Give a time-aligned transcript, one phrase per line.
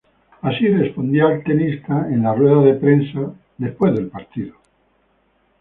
[0.41, 3.33] Así respondía el tenista en la rueda de prensa
[3.77, 4.55] post-partido.